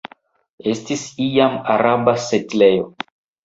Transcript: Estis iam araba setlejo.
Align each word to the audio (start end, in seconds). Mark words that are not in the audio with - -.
Estis 0.71 1.03
iam 1.27 1.61
araba 1.77 2.19
setlejo. 2.27 2.93